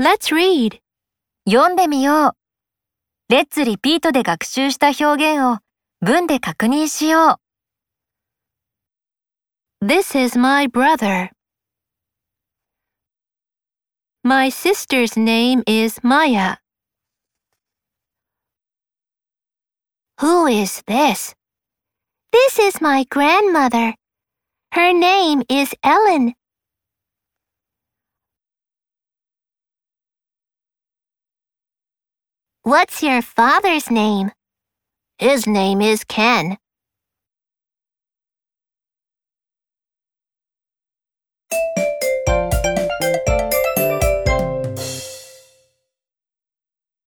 [0.00, 0.80] Let's read.
[1.48, 2.32] 読んでみよう。
[3.32, 5.58] レッツリピートで学習した表現を
[6.00, 7.38] 文で確認しよ
[9.82, 9.84] う。
[9.86, 11.30] This is my brother.
[14.22, 16.56] My sister's name is Maya.
[20.20, 21.34] Who is this?
[22.32, 23.94] This is my grandmother.
[24.72, 26.34] Her name is Ellen.
[32.65, 34.31] What's your father's name?
[35.19, 36.57] His name is Ken.